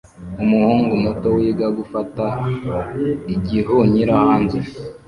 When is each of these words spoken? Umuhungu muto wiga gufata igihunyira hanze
Umuhungu 0.43 0.91
muto 1.03 1.27
wiga 1.37 1.67
gufata 1.77 2.25
igihunyira 3.33 4.11
hanze 4.25 4.57